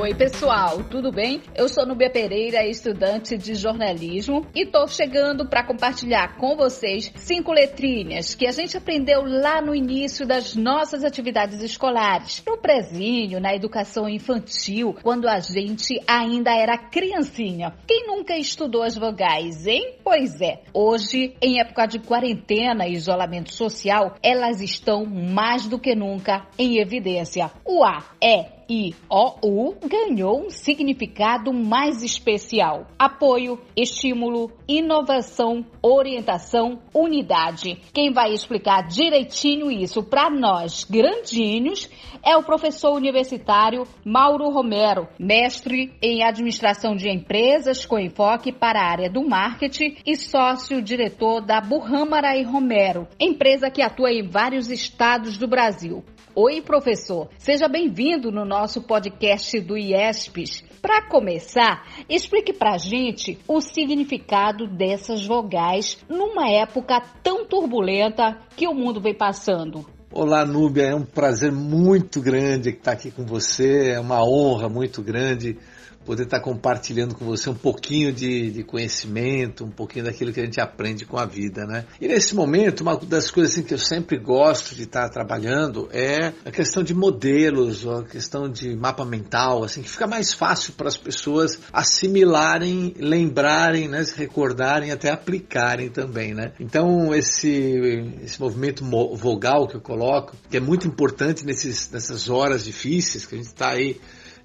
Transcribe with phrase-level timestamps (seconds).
[0.00, 1.42] Oi, pessoal, tudo bem?
[1.54, 7.52] Eu sou Nubia Pereira, estudante de jornalismo, e tô chegando para compartilhar com vocês cinco
[7.52, 13.54] letrinhas que a gente aprendeu lá no início das nossas atividades escolares, no prezinho, na
[13.54, 17.74] educação infantil, quando a gente ainda era criancinha.
[17.86, 19.96] Quem nunca estudou as vogais, hein?
[20.02, 25.94] Pois é, hoje, em época de quarentena e isolamento social, elas estão mais do que
[25.94, 27.50] nunca em evidência.
[27.66, 37.76] O A é e OU ganhou um significado mais especial: apoio, estímulo, inovação, orientação, unidade.
[37.92, 41.90] Quem vai explicar direitinho isso para nós, grandinhos,
[42.22, 48.88] é o professor universitário Mauro Romero, mestre em administração de empresas com enfoque para a
[48.88, 55.36] área do marketing e sócio-diretor da Burrâmara e Romero, empresa que atua em vários estados
[55.36, 56.04] do Brasil.
[56.32, 57.28] Oi, professor.
[57.38, 60.62] Seja bem-vindo no nosso podcast do IESPES.
[60.80, 68.68] Para começar, explique para a gente o significado dessas vogais numa época tão turbulenta que
[68.68, 69.84] o mundo vem passando.
[70.12, 70.84] Olá, Núbia.
[70.84, 73.90] É um prazer muito grande estar aqui com você.
[73.90, 75.58] É uma honra muito grande
[76.04, 80.44] poder estar compartilhando com você um pouquinho de, de, conhecimento, um pouquinho daquilo que a
[80.44, 81.84] gente aprende com a vida, né?
[82.00, 86.32] E nesse momento, uma das coisas assim, que eu sempre gosto de estar trabalhando é
[86.44, 90.88] a questão de modelos, a questão de mapa mental, assim, que fica mais fácil para
[90.88, 96.52] as pessoas assimilarem, lembrarem, né, se recordarem, até aplicarem também, né?
[96.58, 102.64] Então, esse, esse movimento vogal que eu coloco, que é muito importante nesses, nessas horas
[102.64, 104.00] difíceis que a gente está aí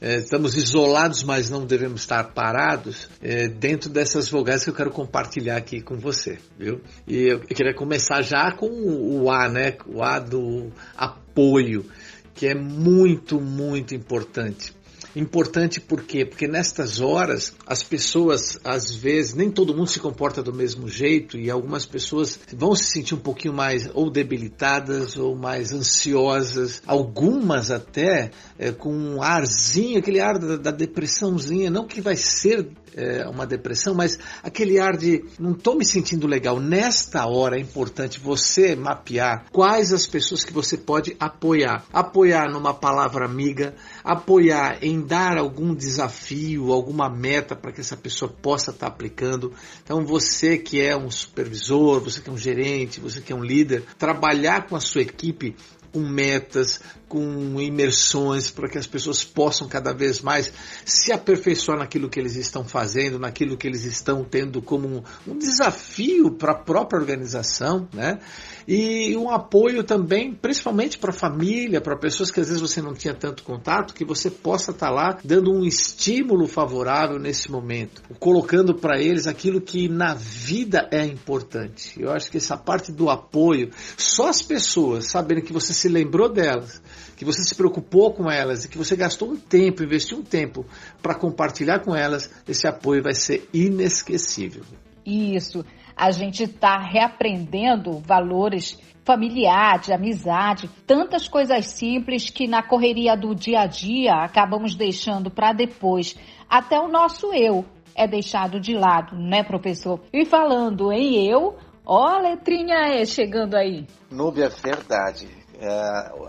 [0.05, 4.91] é, estamos isolados, mas não devemos estar parados, é, dentro dessas vogais que eu quero
[4.91, 6.79] compartilhar aqui com você, viu?
[7.07, 9.75] E eu, queria começar já com o A, né?
[9.87, 11.87] O A do apoio,
[12.35, 14.75] que é muito, muito importante.
[15.15, 16.25] Importante por quê?
[16.25, 21.37] Porque nestas horas as pessoas, às vezes, nem todo mundo se comporta do mesmo jeito
[21.37, 27.71] e algumas pessoas vão se sentir um pouquinho mais ou debilitadas ou mais ansiosas, algumas
[27.71, 33.27] até é, com um arzinho, aquele ar da, da depressãozinha, não que vai ser é,
[33.27, 36.59] uma depressão, mas aquele ar de não estou me sentindo legal.
[36.59, 41.83] Nesta hora é importante você mapear quais as pessoas que você pode apoiar.
[41.91, 48.31] Apoiar numa palavra amiga, apoiar em dar algum desafio, alguma meta para que essa pessoa
[48.31, 49.53] possa estar tá aplicando.
[49.83, 53.43] Então você que é um supervisor, você que é um gerente, você que é um
[53.43, 55.55] líder, trabalhar com a sua equipe
[55.95, 60.51] com metas, com imersões, para que as pessoas possam cada vez mais
[60.83, 65.37] se aperfeiçoar naquilo que eles estão fazendo, naquilo que eles estão tendo como um, um
[65.37, 68.19] desafio para a própria organização, né?
[68.67, 72.93] E um apoio também, principalmente para a família, para pessoas que às vezes você não
[72.93, 78.01] tinha tanto contato, que você possa estar tá lá dando um estímulo favorável nesse momento,
[78.19, 82.01] colocando para eles aquilo que na vida é importante.
[82.01, 86.27] Eu acho que essa parte do apoio, só as pessoas saberem que você se lembrou
[86.27, 86.81] delas,
[87.15, 90.65] que você se preocupou com elas e que você gastou um tempo, investiu um tempo
[91.01, 94.63] para compartilhar com elas, esse apoio vai ser inesquecível.
[95.05, 95.63] Isso
[95.95, 103.35] a gente está reaprendendo valores familiares, de amizade, tantas coisas simples que na correria do
[103.35, 106.15] dia a dia acabamos deixando para depois.
[106.49, 107.63] Até o nosso eu
[107.95, 110.01] é deixado de lado, né, professor?
[110.11, 113.85] E falando em eu, ó a letrinha E chegando aí.
[114.11, 115.27] Núbia, verdade.
[115.59, 115.69] É,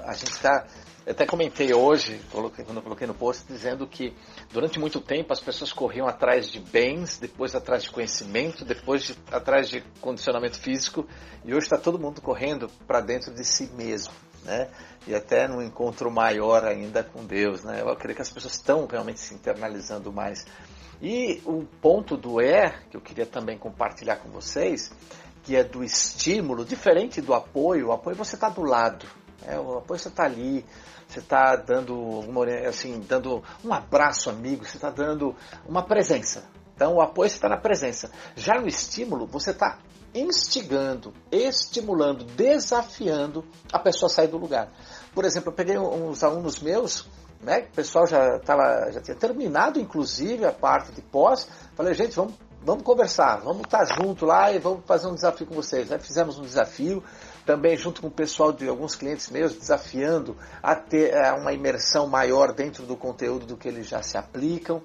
[0.05, 0.67] a gente está
[1.09, 4.13] até comentei hoje, quando eu coloquei no post, dizendo que
[4.53, 9.17] durante muito tempo as pessoas corriam atrás de bens, depois atrás de conhecimento, depois de,
[9.31, 11.07] atrás de condicionamento físico,
[11.45, 14.69] e hoje está todo mundo correndo para dentro de si mesmo, né?
[15.07, 17.83] E até num encontro maior ainda com Deus, né?
[17.83, 20.45] Eu creio que as pessoas estão realmente se internalizando mais.
[21.01, 24.91] E o ponto do E, que eu queria também compartilhar com vocês,
[25.47, 29.07] que é do estímulo, diferente do apoio, o apoio você está do lado,
[29.47, 30.67] é, o apoio você está ali,
[31.07, 36.45] você está dando uma, assim, dando um abraço amigo, você está dando uma presença.
[36.75, 38.11] Então o apoio está na presença.
[38.35, 39.79] Já no estímulo, você está
[40.13, 44.69] instigando, estimulando, desafiando a pessoa a sair do lugar.
[45.15, 47.09] Por exemplo, eu peguei uns alunos meus,
[47.41, 51.49] né, o pessoal já, tava, já tinha terminado, inclusive, a parte de pós.
[51.77, 52.35] Falei, gente, vamos,
[52.67, 55.93] vamos conversar, vamos estar junto lá e vamos fazer um desafio com vocês.
[55.93, 57.01] Aí fizemos um desafio,
[57.47, 62.09] também junto com o pessoal de alguns clientes meus, desafiando a ter é, uma imersão
[62.09, 64.83] maior dentro do conteúdo do que eles já se aplicam,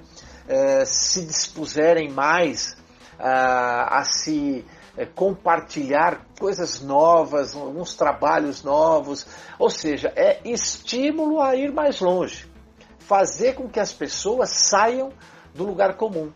[0.48, 2.78] é, se dispuserem mais
[3.18, 4.64] a, a se
[4.96, 9.26] é, compartilhar coisas novas, alguns trabalhos novos,
[9.58, 12.48] ou seja, é estímulo a ir mais longe.
[13.00, 15.12] fazer com que as pessoas saiam
[15.56, 16.32] do lugar comum.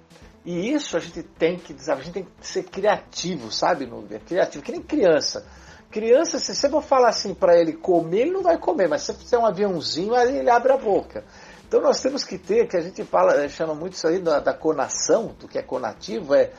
[0.45, 4.19] E isso a gente tem que, a gente tem que ser criativo, sabe, Nubia?
[4.19, 5.43] Criativo, que nem criança.
[5.89, 9.07] Criança, se você for falar assim para ele comer, ele não vai comer, mas se
[9.07, 11.23] você fizer um aviãozinho, aí ele abre a boca.
[11.67, 14.53] Então nós temos que ter, que a gente fala, chama muito isso aí da, da
[14.53, 16.51] conação, do que é conativo, é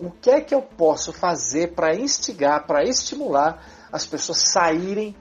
[0.00, 3.62] o que é que eu posso fazer para instigar, para estimular
[3.92, 5.14] as pessoas saírem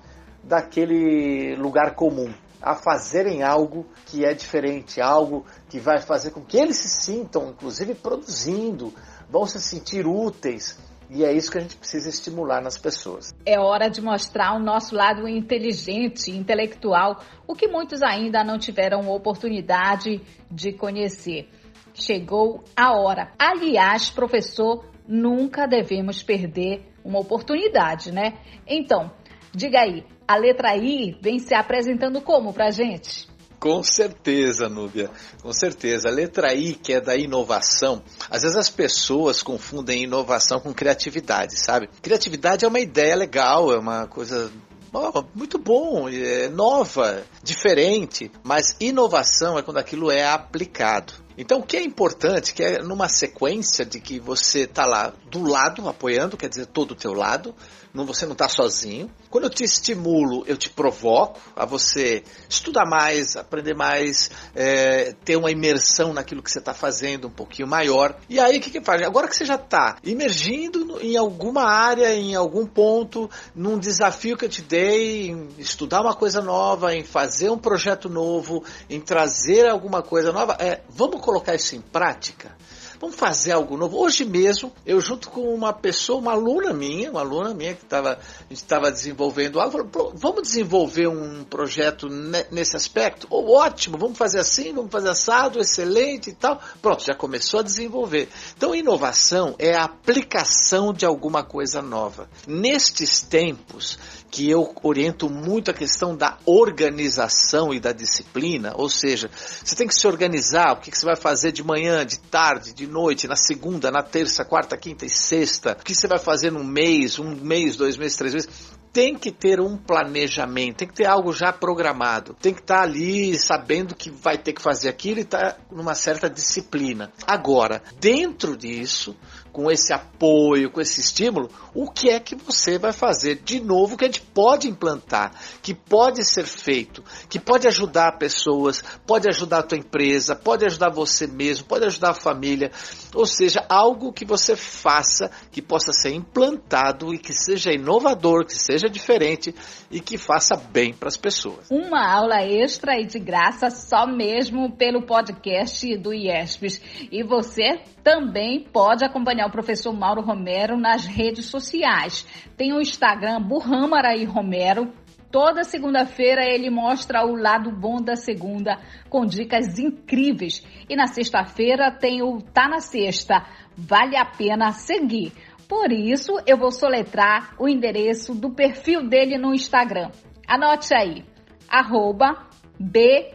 [0.44, 6.58] daquele lugar comum, a fazerem algo que é diferente, algo que vai fazer com que
[6.58, 8.94] eles se sintam, inclusive, produzindo,
[9.30, 10.78] vão se sentir úteis.
[11.10, 13.34] E é isso que a gente precisa estimular nas pessoas.
[13.46, 19.10] É hora de mostrar o nosso lado inteligente, intelectual, o que muitos ainda não tiveram
[19.10, 20.22] oportunidade
[20.52, 21.50] de conhecer.
[21.94, 23.32] Chegou a hora.
[23.40, 28.34] Aliás, professor, nunca devemos perder uma oportunidade, né?
[28.68, 29.10] Então,
[29.54, 33.28] diga aí, a letra I vem se apresentando como pra gente?
[33.60, 35.10] Com certeza, Núbia,
[35.42, 36.10] com certeza.
[36.10, 41.58] A letra I, que é da inovação, às vezes as pessoas confundem inovação com criatividade,
[41.58, 41.90] sabe?
[42.02, 44.52] Criatividade é uma ideia legal, é uma coisa
[44.94, 51.14] Oh, muito bom, é nova, diferente, mas inovação é quando aquilo é aplicado.
[51.38, 55.44] Então, o que é importante, que é numa sequência de que você está lá do
[55.44, 57.54] lado, apoiando, quer dizer, todo o teu lado,
[57.98, 59.10] não, você não está sozinho.
[59.30, 65.36] Quando eu te estimulo, eu te provoco a você estudar mais, aprender mais, é, ter
[65.36, 68.16] uma imersão naquilo que você está fazendo um pouquinho maior.
[68.30, 69.02] E aí o que, que faz?
[69.02, 74.46] Agora que você já está imergindo em alguma área, em algum ponto, num desafio que
[74.46, 79.68] eu te dei, em estudar uma coisa nova, em fazer um projeto novo, em trazer
[79.68, 82.56] alguma coisa nova, é, vamos colocar isso em prática?
[83.00, 83.98] Vamos fazer algo novo.
[83.98, 88.14] Hoje mesmo, eu junto com uma pessoa, uma aluna minha, uma aluna minha que estava,
[88.14, 92.08] a gente estava desenvolvendo algo, falou, vamos desenvolver um projeto
[92.52, 93.28] nesse aspecto?
[93.30, 96.60] Oh, ótimo, vamos fazer assim, vamos fazer assado, excelente e tal.
[96.82, 98.30] Pronto, já começou a desenvolver.
[98.56, 102.28] Então, inovação é a aplicação de alguma coisa nova.
[102.48, 103.98] Nestes tempos,
[104.30, 109.30] que eu oriento muito a questão da organização e da disciplina, ou seja,
[109.64, 113.28] você tem que se organizar, o que, você vai fazer de manhã, de tarde, noite,
[113.28, 117.20] na segunda, na terça, quarta, quinta e sexta, o que você vai fazer num mês,
[117.20, 121.32] um mês, dois meses, três meses tem que ter um planejamento, tem que ter algo
[121.32, 125.54] já programado, tem que estar ali sabendo que vai ter que fazer aquilo e estar
[125.54, 127.12] tá numa certa disciplina.
[127.28, 129.16] Agora, dentro disso,
[129.58, 133.98] com esse apoio, com esse estímulo, o que é que você vai fazer de novo
[133.98, 135.34] que a gente pode implantar,
[135.64, 140.92] que pode ser feito, que pode ajudar pessoas, pode ajudar a tua empresa, pode ajudar
[140.92, 142.72] você mesmo, pode ajudar a família,
[143.16, 148.54] ou seja, algo que você faça que possa ser implantado e que seja inovador, que
[148.54, 149.56] seja diferente
[149.90, 151.66] e que faça bem para as pessoas.
[151.72, 156.80] Uma aula extra e de graça só mesmo pelo podcast do IESPES.
[157.12, 162.26] E você também pode acompanhar o professor Mauro Romero nas redes sociais.
[162.56, 164.94] Tem o Instagram Burramaraí Romero.
[165.32, 168.80] Toda segunda-feira ele mostra o lado bom da segunda
[169.10, 170.64] com dicas incríveis.
[170.90, 173.46] E na sexta-feira tem o Tá na Sexta.
[173.76, 175.34] Vale a pena seguir.
[175.68, 180.12] Por isso, eu vou soletrar o endereço do perfil dele no Instagram.
[180.48, 181.26] Anote aí:
[181.68, 182.48] arroba
[182.80, 183.28] B-U-H-A-M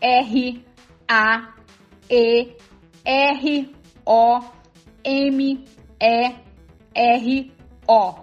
[0.00, 0.64] R
[1.08, 1.57] A
[2.10, 2.56] E
[3.04, 3.74] R
[4.04, 4.40] O
[5.04, 5.64] M
[6.00, 6.34] E
[6.94, 7.52] R
[7.86, 8.14] O.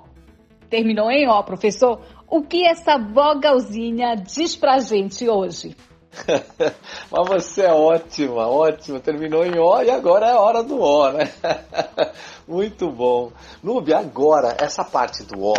[0.70, 2.02] Terminou em O, professor?
[2.28, 5.76] O que essa vogalzinha diz pra gente hoje?
[7.12, 9.00] Mas você é ótima, ótima.
[9.00, 11.32] Terminou em O e agora é a hora do O, né?
[12.48, 13.32] muito bom.
[13.62, 15.54] Nube, agora, essa parte do O,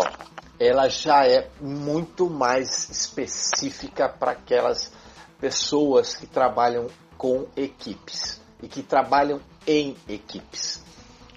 [0.58, 4.92] ela já é muito mais específica para aquelas
[5.38, 10.84] pessoas que trabalham com equipes e que trabalham em equipes.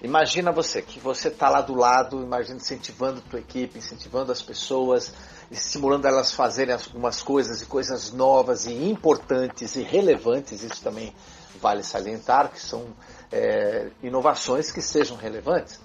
[0.02, 4.40] Imagina você que você está lá do lado, imagina incentivando a tua equipe, incentivando as
[4.40, 5.12] pessoas,
[5.50, 10.62] estimulando elas a fazerem algumas coisas e coisas novas e importantes e relevantes.
[10.62, 11.14] Isso também
[11.60, 12.86] vale salientar que são
[13.30, 15.78] é, inovações que sejam relevantes.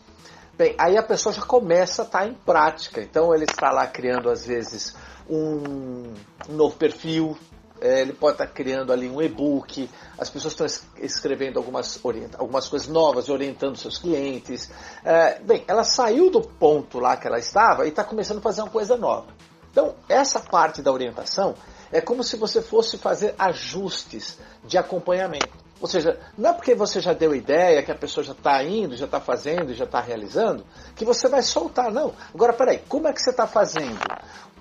[0.58, 3.02] Bem, aí a pessoa já começa a estar tá em prática.
[3.02, 4.96] Então ele está lá criando às vezes
[5.30, 6.14] um,
[6.48, 7.38] um novo perfil,
[7.82, 10.68] é, ele pode estar criando ali um e-book, as pessoas estão
[10.98, 12.00] escrevendo algumas,
[12.38, 14.70] algumas coisas novas, orientando seus clientes.
[15.04, 18.62] É, bem, ela saiu do ponto lá que ela estava e está começando a fazer
[18.62, 19.28] uma coisa nova.
[19.72, 21.54] Então, essa parte da orientação
[21.92, 25.65] é como se você fosse fazer ajustes de acompanhamento.
[25.86, 28.96] Ou seja, não é porque você já deu ideia, que a pessoa já está indo,
[28.96, 30.66] já está fazendo, já está realizando,
[30.96, 31.92] que você vai soltar.
[31.92, 32.12] Não.
[32.34, 34.00] Agora, peraí, como é que você está fazendo?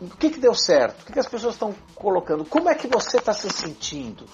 [0.02, 1.00] O que, que deu certo?
[1.00, 2.44] O que, que as pessoas estão colocando?
[2.44, 4.26] Como é que você está se sentindo?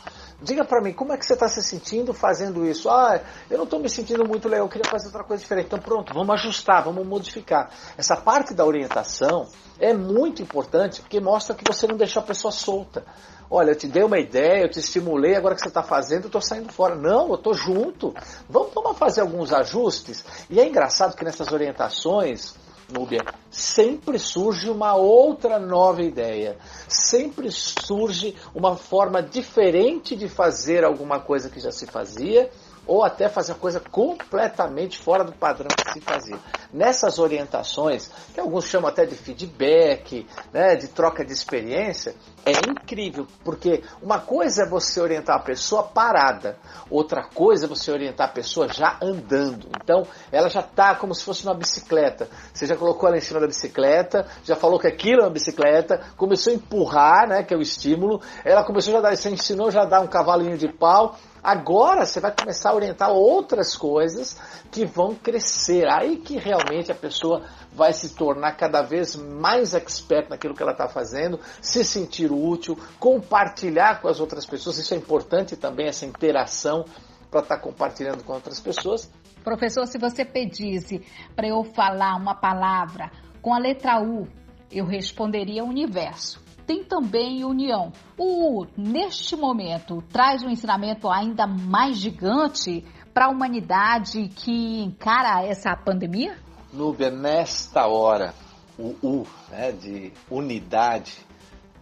[0.42, 2.90] Diga para mim, como é que você está se sentindo fazendo isso?
[2.90, 5.66] Ah, eu não estou me sentindo muito legal, eu queria fazer outra coisa diferente.
[5.66, 7.70] Então pronto, vamos ajustar, vamos modificar.
[7.96, 9.46] Essa parte da orientação
[9.78, 13.04] é muito importante porque mostra que você não deixou a pessoa solta.
[13.50, 16.26] Olha, eu te dei uma ideia, eu te estimulei, agora que você está fazendo, eu
[16.28, 16.94] estou saindo fora.
[16.94, 18.14] Não, eu estou junto.
[18.48, 20.24] Vamos, vamos fazer alguns ajustes.
[20.48, 22.54] E é engraçado que nessas orientações,
[22.92, 26.56] Núbia, sempre surge uma outra nova ideia.
[26.88, 32.50] Sempre surge uma forma diferente de fazer alguma coisa que já se fazia
[32.90, 36.36] ou até fazer coisa completamente fora do padrão que se fazia.
[36.72, 43.28] Nessas orientações, que alguns chamam até de feedback, né, de troca de experiência, é incrível,
[43.44, 46.58] porque uma coisa é você orientar a pessoa parada,
[46.90, 49.68] outra coisa é você orientar a pessoa já andando.
[49.80, 52.28] Então, ela já está como se fosse uma bicicleta.
[52.52, 56.00] Você já colocou ela em cima da bicicleta, já falou que aquilo é uma bicicleta,
[56.16, 59.82] começou a empurrar, né, que é o estímulo, ela começou a dar, você ensinou já
[59.82, 64.38] a dar um cavalinho de pau, Agora você vai começar a orientar outras coisas
[64.70, 65.88] que vão crescer.
[65.88, 70.72] Aí que realmente a pessoa vai se tornar cada vez mais expert naquilo que ela
[70.72, 74.78] está fazendo, se sentir útil, compartilhar com as outras pessoas.
[74.78, 76.84] Isso é importante também, essa interação
[77.30, 79.10] para estar tá compartilhando com outras pessoas.
[79.42, 81.00] Professor, se você pedisse
[81.34, 84.28] para eu falar uma palavra com a letra U,
[84.70, 87.92] eu responderia universo tem também união.
[88.16, 95.74] O neste momento traz um ensinamento ainda mais gigante para a humanidade que encara essa
[95.74, 96.38] pandemia?
[96.72, 98.32] Núbia, nesta hora,
[98.78, 101.26] o U né, de unidade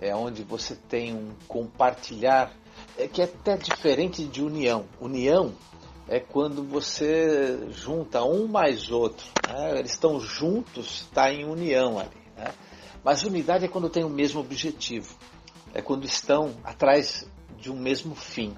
[0.00, 2.50] é onde você tem um compartilhar,
[2.96, 4.86] é que é até diferente de união.
[4.98, 5.52] União
[6.08, 9.78] é quando você junta um mais outro, né?
[9.78, 12.16] eles estão juntos, está em união ali.
[12.34, 12.54] Né?
[13.08, 15.14] Mas unidade é quando tem o mesmo objetivo,
[15.72, 18.54] é quando estão atrás de um mesmo fim.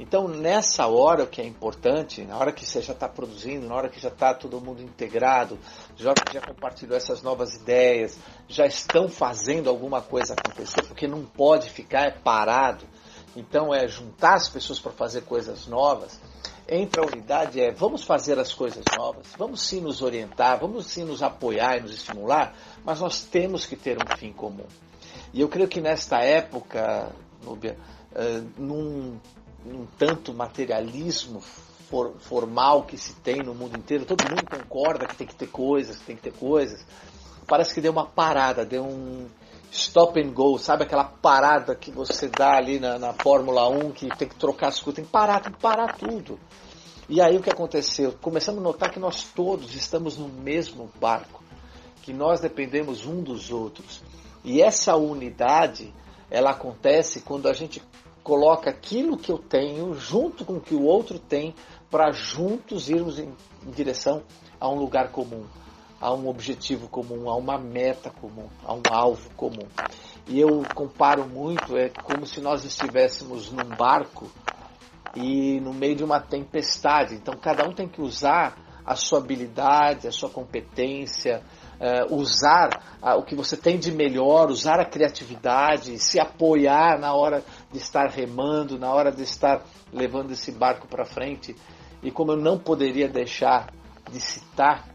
[0.00, 3.90] Então, nessa hora, que é importante, na hora que você já está produzindo, na hora
[3.90, 5.58] que já está todo mundo integrado,
[5.98, 11.68] já, já compartilhou essas novas ideias, já estão fazendo alguma coisa acontecer, porque não pode
[11.68, 12.86] ficar parado.
[13.36, 16.18] Então, é juntar as pessoas para fazer coisas novas
[16.68, 21.04] entre a unidade é vamos fazer as coisas novas, vamos sim nos orientar, vamos sim
[21.04, 22.54] nos apoiar e nos estimular,
[22.84, 24.66] mas nós temos que ter um fim comum.
[25.32, 27.76] E eu creio que nesta época, Núbia,
[28.12, 29.18] uh, num,
[29.64, 35.16] num, tanto materialismo for, formal que se tem no mundo inteiro, todo mundo concorda que
[35.16, 36.84] tem que ter coisas, tem que ter coisas,
[37.46, 39.28] parece que deu uma parada, deu um
[39.74, 44.08] stop and go, sabe aquela parada que você dá ali na, na Fórmula 1, que
[44.16, 46.38] tem que trocar as coisas, tem que parar, tem que parar tudo.
[47.08, 48.14] E aí o que aconteceu?
[48.22, 51.42] Começamos a notar que nós todos estamos no mesmo barco,
[52.02, 54.00] que nós dependemos um dos outros.
[54.44, 55.92] E essa unidade,
[56.30, 57.82] ela acontece quando a gente
[58.22, 61.52] coloca aquilo que eu tenho junto com o que o outro tem
[61.90, 63.34] para juntos irmos em,
[63.66, 64.22] em direção
[64.60, 65.44] a um lugar comum
[66.00, 69.66] a um objetivo comum, a uma meta comum, a um alvo comum.
[70.26, 74.30] E eu comparo muito, é como se nós estivéssemos num barco
[75.14, 77.14] e no meio de uma tempestade.
[77.14, 81.42] Então cada um tem que usar a sua habilidade, a sua competência,
[81.80, 87.14] uh, usar uh, o que você tem de melhor, usar a criatividade, se apoiar na
[87.14, 91.56] hora de estar remando, na hora de estar levando esse barco para frente.
[92.02, 93.72] E como eu não poderia deixar
[94.10, 94.93] de citar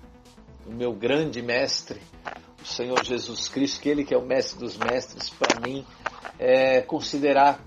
[0.69, 1.99] o meu grande mestre,
[2.61, 5.83] o Senhor Jesus Cristo, que Ele que é o mestre dos mestres, para mim,
[6.37, 7.59] é considerar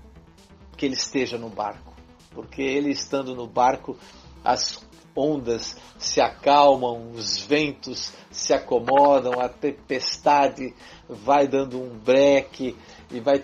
[0.77, 1.93] que Ele esteja no barco.
[2.31, 3.97] Porque Ele estando no barco,
[4.43, 10.73] as ondas se acalmam, os ventos se acomodam, a tempestade
[11.07, 12.75] vai dando um breque
[13.11, 13.43] e vai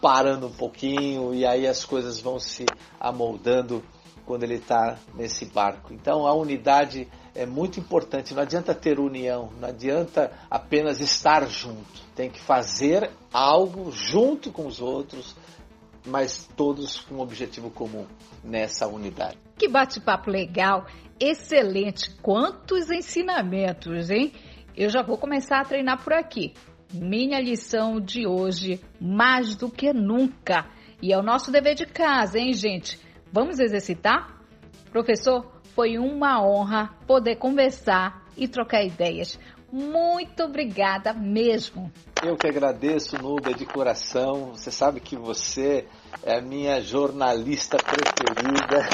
[0.00, 2.64] parando um pouquinho, e aí as coisas vão se
[2.98, 3.84] amoldando
[4.24, 5.92] quando ele está nesse barco.
[5.92, 8.34] Então a unidade é muito importante.
[8.34, 12.00] Não adianta ter união, não adianta apenas estar junto.
[12.14, 15.36] Tem que fazer algo junto com os outros,
[16.06, 18.06] mas todos com um objetivo comum
[18.42, 19.38] nessa unidade.
[19.58, 20.86] Que bate-papo legal,
[21.18, 22.10] excelente.
[22.22, 24.32] Quantos ensinamentos, hein?
[24.76, 26.54] Eu já vou começar a treinar por aqui.
[26.92, 30.66] Minha lição de hoje, mais do que nunca.
[31.02, 32.98] E é o nosso dever de casa, hein, gente?
[33.32, 34.40] Vamos exercitar?
[34.90, 39.38] Professor, foi uma honra poder conversar e trocar ideias
[39.72, 41.92] Muito obrigada mesmo.
[42.22, 44.52] Eu que agradeço, Nuda, de coração.
[44.52, 45.86] Você sabe que você
[46.24, 48.88] é a minha jornalista preferida,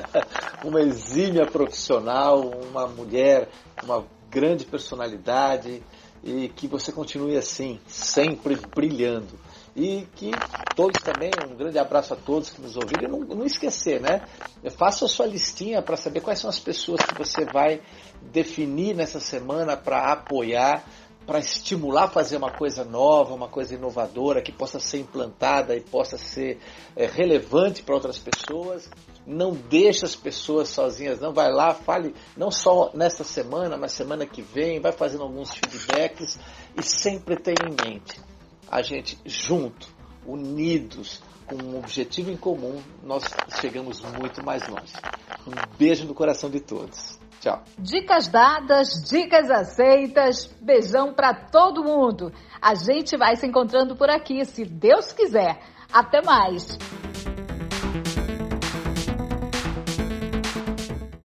[0.64, 3.48] uma exímia profissional, uma mulher,
[3.84, 5.82] uma grande personalidade
[6.24, 9.38] e que você continue assim, sempre brilhando.
[9.74, 10.30] E que
[10.76, 13.04] todos também, um grande abraço a todos que nos ouviram.
[13.04, 14.22] E não, não esquecer, né?
[14.76, 17.80] Faça a sua listinha para saber quais são as pessoas que você vai
[18.20, 20.84] definir nessa semana para apoiar,
[21.26, 25.80] para estimular a fazer uma coisa nova, uma coisa inovadora, que possa ser implantada e
[25.80, 26.58] possa ser
[26.94, 28.90] é, relevante para outras pessoas.
[29.26, 31.32] Não deixe as pessoas sozinhas, não.
[31.32, 36.38] Vai lá, fale, não só nesta semana, mas semana que vem, vai fazendo alguns feedbacks
[36.76, 38.31] e sempre tenha em mente
[38.72, 39.86] a gente junto,
[40.26, 43.22] unidos, com um objetivo em comum, nós
[43.60, 44.94] chegamos muito mais longe.
[45.46, 47.20] Um beijo no coração de todos.
[47.38, 47.62] Tchau.
[47.78, 50.46] Dicas dadas, dicas aceitas.
[50.58, 52.32] Beijão para todo mundo.
[52.62, 55.60] A gente vai se encontrando por aqui, se Deus quiser.
[55.92, 56.78] Até mais.